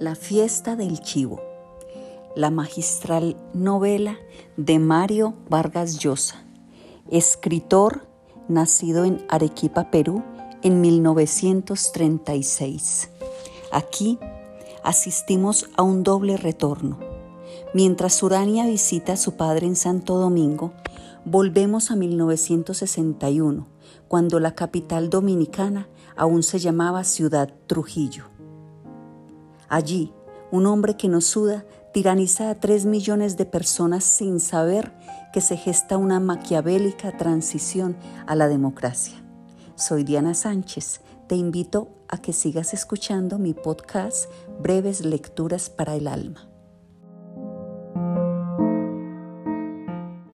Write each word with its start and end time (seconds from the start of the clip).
La 0.00 0.14
fiesta 0.14 0.76
del 0.76 1.00
chivo, 1.02 1.42
la 2.34 2.50
magistral 2.50 3.36
novela 3.52 4.16
de 4.56 4.78
Mario 4.78 5.34
Vargas 5.50 5.98
Llosa, 5.98 6.42
escritor 7.10 8.08
nacido 8.48 9.04
en 9.04 9.22
Arequipa, 9.28 9.90
Perú, 9.90 10.24
en 10.62 10.80
1936. 10.80 13.10
Aquí 13.72 14.18
asistimos 14.82 15.68
a 15.76 15.82
un 15.82 16.02
doble 16.02 16.38
retorno. 16.38 16.98
Mientras 17.74 18.22
Urania 18.22 18.64
visita 18.64 19.12
a 19.12 19.18
su 19.18 19.36
padre 19.36 19.66
en 19.66 19.76
Santo 19.76 20.16
Domingo, 20.16 20.72
volvemos 21.26 21.90
a 21.90 21.96
1961, 21.96 23.66
cuando 24.08 24.40
la 24.40 24.54
capital 24.54 25.10
dominicana 25.10 25.90
aún 26.16 26.42
se 26.42 26.58
llamaba 26.58 27.04
Ciudad 27.04 27.52
Trujillo. 27.66 28.39
Allí, 29.70 30.12
un 30.50 30.66
hombre 30.66 30.96
que 30.96 31.08
nos 31.08 31.26
suda 31.26 31.64
tiraniza 31.92 32.50
a 32.50 32.56
tres 32.56 32.86
millones 32.86 33.36
de 33.36 33.46
personas 33.46 34.02
sin 34.02 34.40
saber 34.40 34.92
que 35.32 35.40
se 35.40 35.56
gesta 35.56 35.96
una 35.96 36.18
maquiavélica 36.18 37.16
transición 37.16 37.96
a 38.26 38.34
la 38.34 38.48
democracia. 38.48 39.22
Soy 39.76 40.02
Diana 40.02 40.34
Sánchez. 40.34 41.02
Te 41.28 41.36
invito 41.36 41.88
a 42.08 42.18
que 42.18 42.32
sigas 42.32 42.74
escuchando 42.74 43.38
mi 43.38 43.54
podcast 43.54 44.28
Breves 44.60 45.04
Lecturas 45.04 45.70
para 45.70 45.94
el 45.94 46.08
Alma. 46.08 46.49